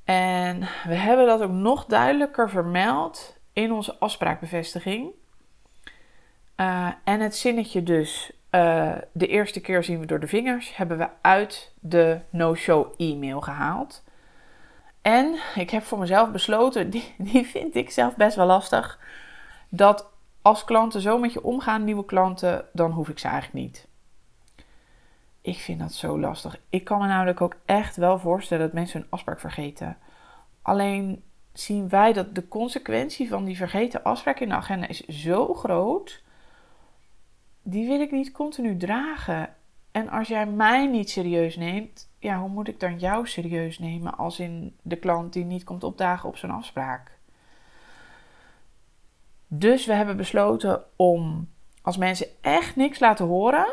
[0.03, 5.11] En we hebben dat ook nog duidelijker vermeld in onze afspraakbevestiging.
[6.57, 10.97] Uh, en het zinnetje dus, uh, de eerste keer zien we door de vingers, hebben
[10.97, 14.03] we uit de no-show e-mail gehaald.
[15.01, 18.99] En ik heb voor mezelf besloten, die, die vind ik zelf best wel lastig,
[19.69, 20.09] dat
[20.41, 23.87] als klanten zo met je omgaan, nieuwe klanten, dan hoef ik ze eigenlijk niet.
[25.41, 26.59] Ik vind dat zo lastig.
[26.69, 29.97] Ik kan me namelijk ook echt wel voorstellen dat mensen hun afspraak vergeten.
[30.61, 35.53] Alleen zien wij dat de consequentie van die vergeten afspraak in de agenda is zo
[35.53, 36.23] groot
[37.69, 39.49] die wil ik niet continu dragen.
[39.91, 44.17] En als jij mij niet serieus neemt, ja, hoe moet ik dan jou serieus nemen
[44.17, 47.11] als in de klant die niet komt opdagen op zijn afspraak?
[49.47, 51.49] Dus we hebben besloten om
[51.81, 53.65] als mensen echt niks laten horen.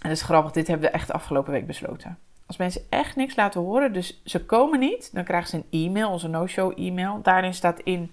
[0.00, 2.18] En dat is grappig, dit hebben we echt afgelopen week besloten.
[2.46, 6.10] Als mensen echt niks laten horen, dus ze komen niet, dan krijgen ze een e-mail,
[6.10, 7.22] onze no-show e-mail.
[7.22, 8.12] Daarin staat in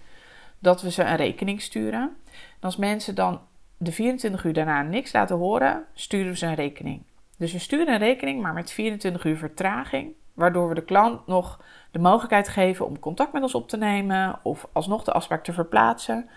[0.60, 2.02] dat we ze een rekening sturen.
[2.32, 3.40] En als mensen dan
[3.84, 7.04] de 24 uur daarna niks laten horen, sturen we ze een rekening.
[7.38, 11.62] Dus we sturen een rekening, maar met 24 uur vertraging, waardoor we de klant nog
[11.92, 15.54] de mogelijkheid geven om contact met ons op te nemen of alsnog de afspraak te
[15.54, 16.30] verplaatsen.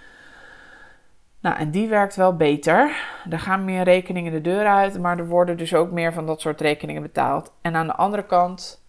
[1.41, 2.97] Nou, en die werkt wel beter.
[3.31, 6.41] Er gaan meer rekeningen de deur uit, maar er worden dus ook meer van dat
[6.41, 7.53] soort rekeningen betaald.
[7.61, 8.85] En aan de andere kant,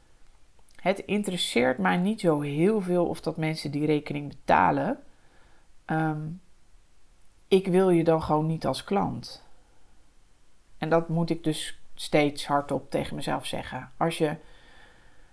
[0.81, 4.99] het interesseert mij niet zo heel veel of dat mensen die rekening betalen.
[5.85, 6.21] Ehm,
[7.47, 9.45] ik wil je dan gewoon niet als klant.
[10.77, 13.91] En dat moet ik dus steeds hardop tegen mezelf zeggen.
[13.97, 14.36] Als je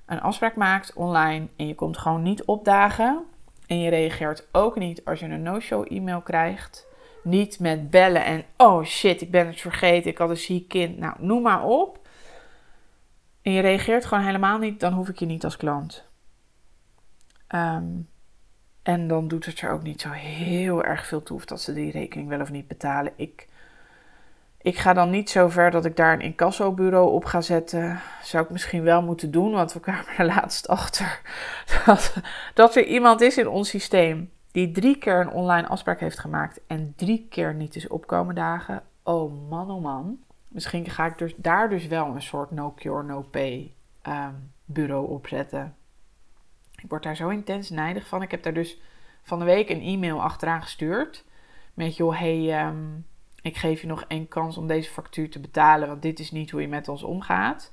[0.07, 3.25] een afspraak maakt online en je komt gewoon niet opdagen
[3.67, 6.87] en je reageert ook niet als je een no-show e-mail krijgt,
[7.23, 10.99] niet met bellen en oh shit, ik ben het vergeten, ik had een ziek kind,
[10.99, 12.09] nou noem maar op.
[13.43, 16.05] En je reageert gewoon helemaal niet, dan hoef ik je niet als klant.
[17.47, 17.85] Ehm,
[18.85, 21.73] en dan doet het er ook niet zo heel erg veel toe of dat ze
[21.73, 23.13] die rekening wel of niet betalen.
[23.17, 23.49] Ik,
[24.59, 28.01] ik ga dan niet zo ver dat ik daar een incassobureau op ga zetten.
[28.23, 31.21] Zou ik misschien wel moeten doen, want we kwamen er laatst achter
[32.55, 36.61] dat, er iemand is in ons systeem die drie keer een online afspraak heeft gemaakt
[36.67, 38.83] en drie keer niet is opkomen dagen.
[39.03, 40.19] Oh man, oh man.
[40.49, 45.09] Misschien ga ik dus daar dus wel een soort no cure, no pay um, bureau
[45.09, 45.75] opzetten.
[46.85, 48.23] Ik word daar zo intens nijdig van.
[48.23, 48.81] Ik heb daar dus
[49.23, 51.25] van de week een e-mail achteraan gestuurd.
[51.75, 52.99] Met joh, hey, ehm,
[53.43, 56.51] ik geef je nog één kans om deze factuur te betalen, want dit is niet
[56.51, 57.73] hoe je met ons omgaat.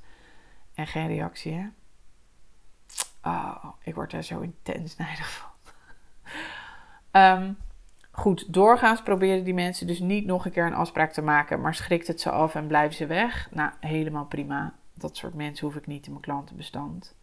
[0.74, 1.66] En geen reactie, hè?
[3.22, 5.50] Oh, ik word daar zo intens nijdig van.
[7.22, 7.56] Um,
[8.22, 11.74] goed, doorgaans proberen die mensen dus niet nog een keer een afspraak te maken, maar
[11.74, 13.48] schrikt het ze af en blijven ze weg.
[13.50, 14.74] Nou, helemaal prima.
[14.94, 17.14] Dat soort mensen hoef ik niet in mijn klantenbestand.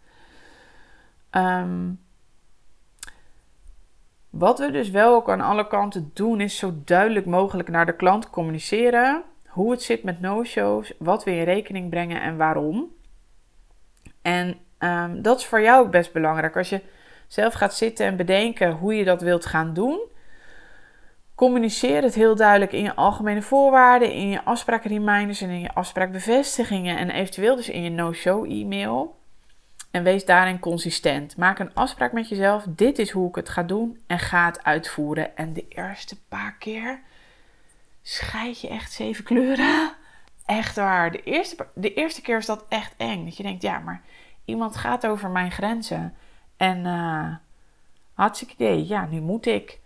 [1.32, 2.00] Um,
[4.30, 7.96] wat we dus wel ook aan alle kanten doen, is zo duidelijk mogelijk naar de
[7.96, 9.24] klant communiceren.
[9.48, 12.88] Hoe het zit met no-shows, wat we in rekening brengen en waarom.
[14.22, 16.58] En um, dat is voor jou ook best belangrijk.
[16.58, 16.82] Als je
[17.28, 20.00] zelf gaat zitten en bedenken hoe je dat wilt gaan doen.
[21.36, 26.98] Communiceer het heel duidelijk in je algemene voorwaarden, in je afspraakreminders en in je afspraakbevestigingen
[26.98, 29.19] en eventueel dus in je no-show e-mail.
[29.92, 31.38] En wees daarin consistent.
[31.38, 32.66] Maak een afspraak met jezelf.
[32.68, 35.38] Dit is hoe ik het ga doen en ga het uitvoeren.
[35.38, 37.02] En de eerste paar keer
[38.02, 39.92] scheid je echt zeven kleuren.
[40.46, 41.12] Echt waar.
[41.12, 43.26] De eerste, de eerste keer is dat echt eng.
[43.26, 44.02] Dat je denkt, ja, maar
[44.46, 46.14] iemand gaat over mijn grenzen.
[46.58, 47.36] En uh,
[48.14, 49.80] hartstikke idee, ja, nu moet ik.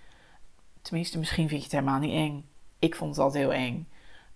[0.81, 2.49] Tenminste, misschien vind je het helemaal niet eng.
[2.79, 3.87] Ik vond het altijd heel eng.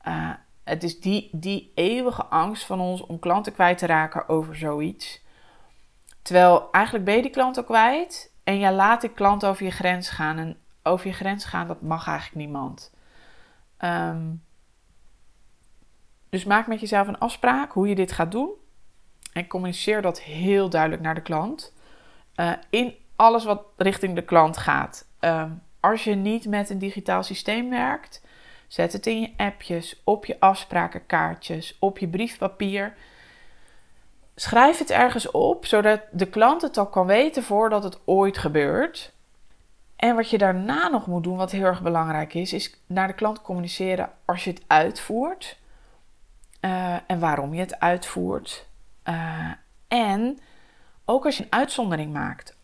[0.07, 0.31] Uh,
[0.63, 5.25] het is die, die eeuwige angst van ons om klanten kwijt te raken over zoiets.
[6.27, 9.71] Terwijl eigenlijk ben je die klant ook kwijt en je laat die klant over je
[9.71, 10.37] grens gaan.
[10.37, 12.93] En over je grens gaan, dat mag eigenlijk niemand.
[13.79, 14.43] Um,
[16.29, 18.49] dus maak met jezelf een afspraak hoe je dit gaat doen.
[19.33, 21.73] En communiceer dat heel duidelijk naar de klant.
[22.35, 25.07] Uh, in alles wat richting de klant gaat.
[25.21, 28.25] Uh, als je niet met een digitaal systeem werkt,
[28.67, 32.93] zet het in je appjes, op je afsprakenkaartjes, op je briefpapier.
[34.39, 39.13] Schrijf het ergens op, zodat de klant het al kan weten voordat het ooit gebeurt.
[39.95, 43.13] En wat je daarna nog moet doen, wat heel erg belangrijk is, is naar de
[43.13, 45.57] klant communiceren als je het uitvoert.
[46.61, 48.67] Uh, en waarom je het uitvoert.
[49.09, 49.51] Uh,
[49.87, 50.39] en
[51.05, 52.57] ook als je een uitzondering maakt.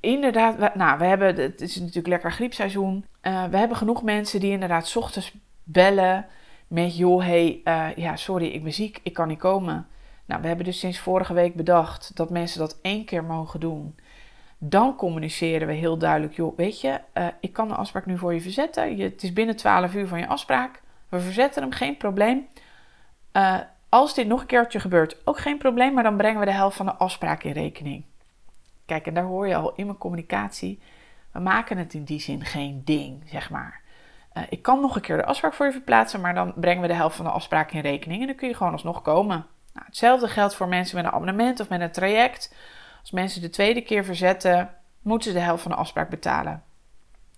[0.00, 3.06] Inderdaad, nou, we hebben, het is natuurlijk lekker griepseizoen.
[3.22, 6.26] Uh, we hebben genoeg mensen die inderdaad ochtends bellen
[6.66, 7.60] met: joh, hey,
[7.96, 9.86] ja, sorry, ik ben ziek, ik kan niet komen.
[10.24, 13.96] Nou, we hebben dus sinds vorige week bedacht dat mensen dat één keer mogen doen.
[14.58, 18.34] Dan communiceren we heel duidelijk: joh, weet je, uh, ik kan de afspraak nu voor
[18.34, 18.96] je verzetten.
[18.96, 20.82] Je, het is binnen 12 uur van je afspraak.
[21.08, 22.46] We verzetten hem, geen probleem.
[23.88, 26.76] Als dit nog een keertje gebeurt, ook geen probleem, maar dan brengen we de helft
[26.76, 28.04] van de afspraak in rekening.
[28.86, 30.80] Kijk, en daar hoor je al in mijn communicatie.
[31.32, 33.80] We maken het in die zin geen ding, zeg maar.
[34.34, 36.88] Uh, ik kan nog een keer de afspraak voor je verplaatsen, maar dan brengen we
[36.88, 39.46] de helft van de afspraak in rekening en dan kun je gewoon alsnog komen.
[39.74, 42.54] Nou, hetzelfde geldt voor mensen met een abonnement of met een traject.
[43.00, 46.62] Als mensen de tweede keer verzetten, moeten ze de helft van de afspraak betalen.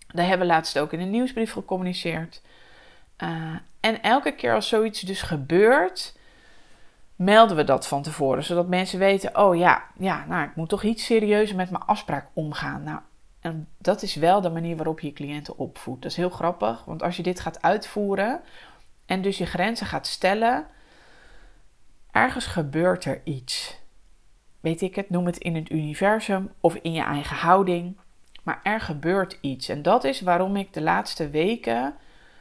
[0.07, 2.43] Dat hebben we laatst ook in een nieuwsbrief gecommuniceerd.
[3.19, 6.17] Uh, en elke keer als zoiets dus gebeurt,
[7.17, 8.45] melden we dat van tevoren.
[8.45, 12.27] Zodat mensen weten, oh ja, ja nou, ik moet toch iets serieuzer met mijn afspraak
[12.33, 12.83] omgaan.
[12.83, 12.99] Nou,
[13.41, 16.03] en dat is wel de manier waarop je je cliënten opvoedt.
[16.03, 18.41] Dat is heel grappig, want als je dit gaat uitvoeren
[19.07, 20.67] en dus je grenzen gaat stellen,
[22.15, 23.79] ergens gebeurt er iets.
[24.61, 27.97] Weet ik het, noem het in het universum of in je eigen houding.
[28.43, 29.69] Maar er gebeurt iets.
[29.69, 31.95] En dat is waarom ik de laatste weken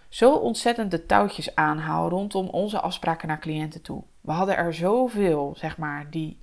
[0.10, 4.04] zo ontzettend de touwtjes aanhoud rondom onze afspraken naar cliënten toe.
[4.22, 6.40] We hadden er zoveel, zeg maar, die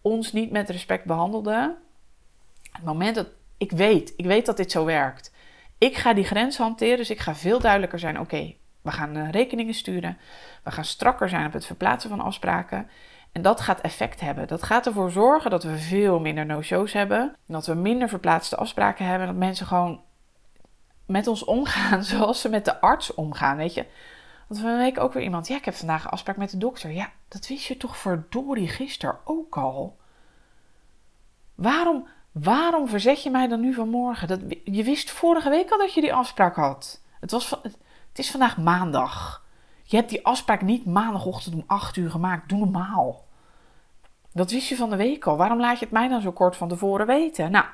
[0.00, 1.76] ons niet met respect behandelden.
[2.72, 5.32] Het moment dat ik weet, ik weet dat dit zo werkt.
[5.78, 8.20] Ik ga die grens hanteren, dus ik ga veel duidelijker zijn.
[8.20, 8.54] Oké,
[8.86, 10.18] we gaan uh, rekeningen sturen.
[10.62, 12.88] We gaan strakker zijn op het verplaatsen van afspraken.
[13.32, 14.48] En dat gaat effect hebben.
[14.48, 17.36] Dat gaat ervoor zorgen dat we veel minder no-shows hebben.
[17.46, 19.26] Dat we minder verplaatste afspraken hebben.
[19.26, 20.00] Dat mensen gewoon
[21.06, 23.56] met ons omgaan zoals ze met de arts omgaan.
[23.56, 23.86] Weet je,
[24.48, 25.48] want van een week ook weer iemand.
[25.48, 26.90] Ja, ik heb vandaag een afspraak met de dokter.
[26.90, 29.96] Ja, dat wist je toch verdorie gisteren ook al?
[31.54, 34.28] Waarom, waarom verzet je mij dan nu vanmorgen?
[34.28, 37.02] Dat, je wist vorige week al dat je die afspraak had.
[37.20, 37.76] Het, was, het
[38.18, 39.44] is vandaag maandag.
[39.82, 42.48] Je hebt die afspraak niet maandagochtend om 8 uur gemaakt.
[42.48, 43.24] Doe normaal.
[44.32, 45.36] Dat wist je van de week al.
[45.36, 47.50] Waarom laat je het mij dan zo kort van tevoren weten?
[47.50, 47.64] Nou,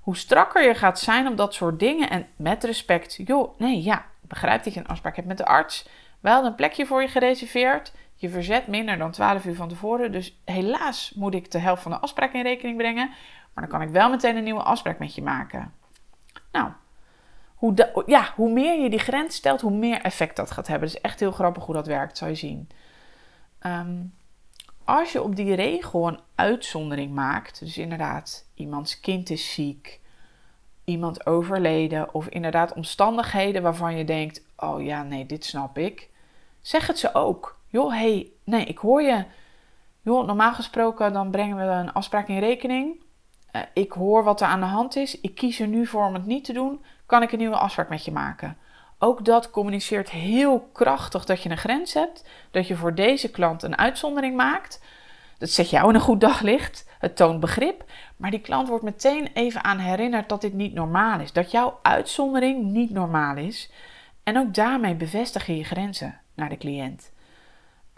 [0.00, 3.20] hoe strakker je gaat zijn op dat soort dingen en met respect.
[3.24, 5.88] Joh, nee, ja, begrijp dat je een afspraak hebt met de arts.
[6.20, 7.92] Wel een plekje voor je gereserveerd.
[8.14, 10.12] Je verzet minder dan 12 uur van tevoren.
[10.12, 13.08] Dus helaas moet ik de helft van de afspraak in rekening brengen.
[13.54, 15.74] Maar dan kan ik wel meteen een nieuwe afspraak met je maken.
[16.52, 16.70] Nou,
[17.64, 20.88] hoe, ja, hoe meer je die grens stelt, hoe meer effect dat gaat hebben.
[20.88, 22.68] Het is echt heel grappig hoe dat werkt, zal je zien.
[23.58, 24.02] Ehm,
[24.84, 30.00] als je op die regel een uitzondering maakt, dus inderdaad, iemands kind is ziek,
[30.84, 36.10] iemand overleden of inderdaad omstandigheden waarvan je denkt: oh ja, nee, dit snap ik.
[36.60, 37.58] Zeg het ze ook.
[37.66, 39.24] Joh, hey, nee, ik hoor je.
[40.02, 43.02] Joh, normaal gesproken dan brengen we een afspraak in rekening.
[43.52, 45.20] Uh, ik hoor wat er aan de hand is.
[45.20, 46.80] Ik kies er nu voor om het niet te doen.
[47.06, 48.56] Kan ik een nieuwe afspraak met je maken?
[48.98, 52.24] Ook dat communiceert heel krachtig dat je een grens hebt.
[52.50, 54.80] Dat je voor deze klant een uitzondering maakt.
[55.38, 56.88] Dat zet jou in een goed daglicht.
[56.98, 57.84] Het toont begrip.
[58.16, 61.32] Maar die klant wordt meteen even aan herinnerd dat dit niet normaal is.
[61.32, 63.70] Dat jouw uitzondering niet normaal is.
[64.22, 67.12] En ook daarmee bevestig je je grenzen naar de cliënt.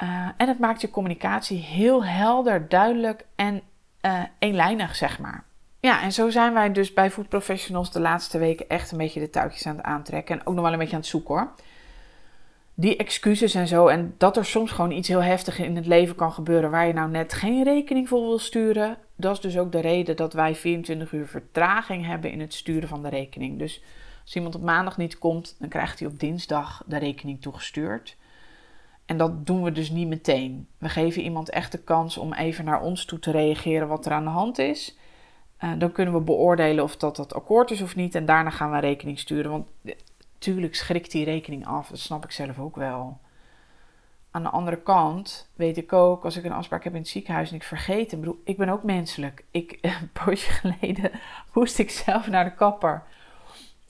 [0.02, 3.62] Uh, en het maakt je communicatie heel helder, duidelijk en
[4.02, 5.44] uh, eenlijnig, zeg maar.
[5.86, 9.20] Ja, en zo zijn wij dus bij Food Professionals de laatste weken echt een beetje
[9.20, 10.34] de touwtjes aan het aantrekken.
[10.34, 11.52] En ook nog wel een beetje aan het zoeken hoor.
[12.74, 13.86] Die excuses en zo.
[13.86, 16.92] En dat er soms gewoon iets heel heftigs in het leven kan gebeuren waar je
[16.92, 18.96] nou net geen rekening voor wil sturen.
[19.16, 22.88] Dat is dus ook de reden dat wij 24 uur vertraging hebben in het sturen
[22.88, 23.58] van de rekening.
[23.58, 23.82] Dus
[24.22, 28.16] als iemand op maandag niet komt, dan krijgt hij op dinsdag de rekening toegestuurd.
[29.04, 30.68] En dat doen we dus niet meteen.
[30.78, 34.12] We geven iemand echt de kans om even naar ons toe te reageren wat er
[34.12, 34.96] aan de hand is.
[35.64, 38.14] Uh, dan kunnen we beoordelen of dat, dat akkoord is of niet.
[38.14, 39.50] En daarna gaan we rekening sturen.
[39.50, 39.66] Want
[40.32, 41.88] natuurlijk schrikt die rekening af.
[41.88, 43.18] Dat snap ik zelf ook wel.
[44.30, 47.50] Aan de andere kant weet ik ook, als ik een afspraak heb in het ziekenhuis
[47.50, 48.20] en ik vergeet hem.
[48.20, 49.44] Bedoel, ik ben ook menselijk.
[49.50, 51.10] Ik, een poosje geleden
[51.52, 53.02] moest ik zelf naar de kapper.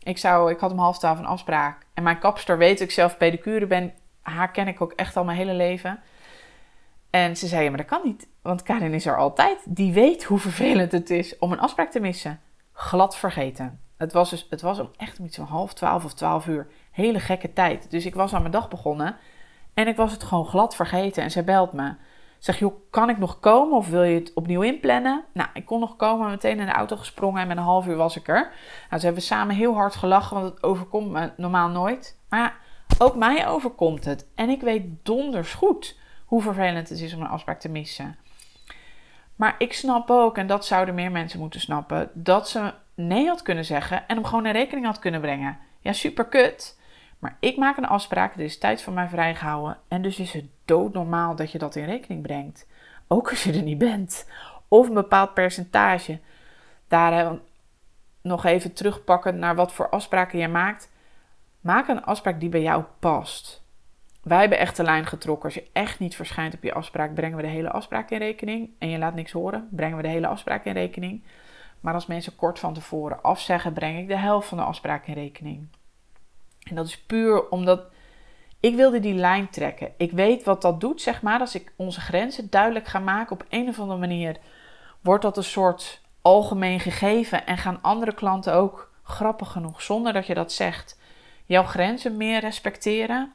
[0.02, 1.86] Ik, zou, ik had om half twaalf een afspraak.
[1.94, 3.92] En mijn kapster weet ik zelf pedicure ben.
[4.22, 6.00] Haar ken ik ook echt al mijn hele leven.
[7.16, 8.28] En ze zei, ja, maar dat kan niet.
[8.42, 9.58] Want Karin is er altijd.
[9.64, 12.40] Die weet hoe vervelend het is om een afspraak te missen.
[12.72, 13.80] Glad vergeten.
[13.96, 16.66] Het was, dus, het was echt iets van half twaalf of twaalf uur.
[16.90, 17.90] Hele gekke tijd.
[17.90, 19.16] Dus ik was aan mijn dag begonnen.
[19.74, 21.22] En ik was het gewoon glad vergeten.
[21.22, 21.94] En zij belt me.
[22.38, 25.24] Zeg, joh, kan ik nog komen of wil je het opnieuw inplannen?
[25.32, 27.96] Nou, ik kon nog komen, meteen in de auto gesprongen en met een half uur
[27.96, 28.52] was ik er.
[28.88, 32.18] Nou, ze hebben samen heel hard gelachen, want het overkomt me normaal nooit.
[32.28, 32.56] Maar
[32.98, 34.26] ook mij overkomt het.
[34.34, 38.16] En ik weet donders goed hoe vervelend het is om een afspraak te missen.
[39.36, 43.42] Maar ik snap ook, en dat zouden meer mensen moeten snappen, dat ze nee had
[43.42, 45.58] kunnen zeggen en hem gewoon in rekening had kunnen brengen.
[45.80, 46.78] Ja, super kut.
[47.18, 49.78] Maar ik maak een afspraak, er is tijd voor mij vrijgehouden.
[49.88, 52.66] En dus is het doodnormaal dat je dat in rekening brengt.
[53.06, 54.30] Ook als je er niet bent.
[54.68, 56.20] Of een bepaald percentage.
[56.88, 57.38] Daar
[58.22, 60.92] nog even terugpakken naar wat voor afspraken je maakt.
[61.60, 63.65] Maak een afspraak die bij jou past.
[64.26, 65.44] Wij hebben echt de lijn getrokken.
[65.44, 68.70] Als je echt niet verschijnt op je afspraak, brengen we de hele afspraak in rekening.
[68.78, 71.22] En je laat niks horen, brengen we de hele afspraak in rekening.
[71.80, 75.14] Maar als mensen kort van tevoren afzeggen, breng ik de helft van de afspraak in
[75.14, 75.68] rekening.
[76.62, 77.80] En dat is puur omdat
[78.60, 79.92] ik wilde die lijn trekken.
[79.96, 81.40] Ik weet wat dat doet, zeg maar.
[81.40, 84.36] Als ik onze grenzen duidelijk ga maken op een of andere manier,
[85.00, 87.46] wordt dat een soort algemeen gegeven.
[87.46, 90.98] En gaan andere klanten ook, grappig genoeg, zonder dat je dat zegt,
[91.44, 93.34] jouw grenzen meer respecteren.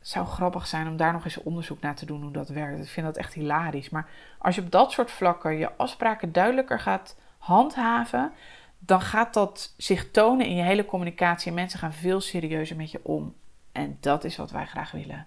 [0.00, 2.82] Zou grappig zijn om daar nog eens onderzoek naar te doen hoe dat werkt.
[2.82, 3.90] Ik vind dat echt hilarisch.
[3.90, 8.32] Maar als je op dat soort vlakken je afspraken duidelijker gaat handhaven,
[8.78, 11.48] dan gaat dat zich tonen in je hele communicatie.
[11.48, 13.34] En mensen gaan veel serieuzer met je om.
[13.72, 15.26] En dat is wat wij graag willen.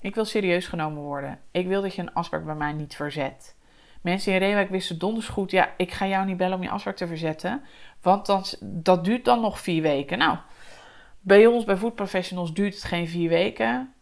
[0.00, 1.38] Ik wil serieus genomen worden.
[1.50, 3.56] Ik wil dat je een afspraak bij mij niet verzet.
[4.00, 6.96] Mensen in Reewijk wisten donders goed, ja, ik ga jou niet bellen om je afspraak
[6.96, 7.62] te verzetten.
[8.02, 10.18] Want dan, dat duurt dan nog vier weken.
[10.18, 10.38] Nou,
[11.20, 13.93] bij ons, bij Food Professionals, duurt het geen vier weken.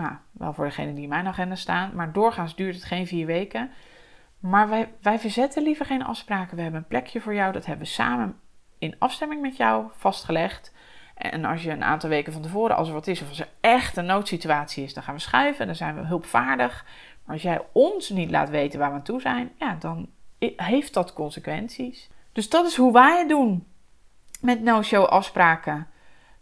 [0.00, 1.90] Nou, wel voor degene die in mijn agenda staan.
[1.94, 3.70] Maar doorgaans duurt het geen vier weken.
[4.38, 6.56] Maar wij, wij verzetten liever geen afspraken.
[6.56, 7.52] We hebben een plekje voor jou.
[7.52, 8.40] Dat hebben we samen
[8.78, 10.74] in afstemming met jou vastgelegd.
[11.14, 13.48] En als je een aantal weken van tevoren, als er wat is, of als er
[13.60, 15.66] echt een noodsituatie is, dan gaan we schuiven.
[15.66, 16.84] Dan zijn we hulpvaardig.
[17.24, 20.08] Maar als jij ons niet laat weten waar we aan toe zijn, ja, dan
[20.56, 22.10] heeft dat consequenties.
[22.32, 23.66] Dus dat is hoe wij het doen
[24.40, 25.86] met no-show afspraken.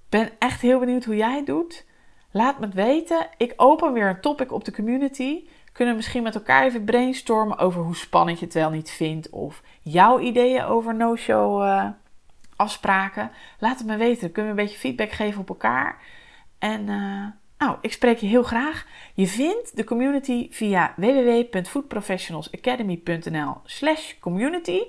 [0.09, 1.86] Ben echt heel benieuwd hoe jij het doet.
[2.30, 3.26] Laat me weten.
[3.36, 5.44] Ik open weer een topic op de community.
[5.72, 9.30] Kunnen we misschien met elkaar even brainstormen over hoe spannend je het wel niet vindt.
[9.30, 11.88] Of jouw ideeën over no-show uh,
[12.56, 13.30] afspraken.
[13.58, 14.20] Laat het me weten.
[14.20, 16.02] Dan kunnen we een beetje feedback geven op elkaar.
[16.58, 17.26] En uh,
[17.58, 18.86] nou, ik spreek je heel graag.
[19.14, 24.80] Je vindt de community via www.foodprofessionalsacademy.nl slash community.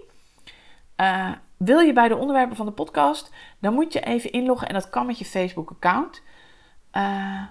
[0.97, 4.73] Uh, wil je bij de onderwerpen van de podcast, dan moet je even inloggen en
[4.73, 6.21] dat kan met je Facebook-account.
[6.93, 7.41] Uh,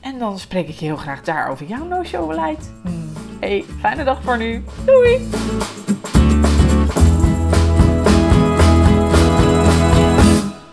[0.00, 2.72] en dan spreek ik je heel graag daar over jouw no-show beleid.
[2.82, 3.12] Hmm.
[3.40, 4.64] Hey, fijne dag voor nu.
[4.84, 5.28] Doei!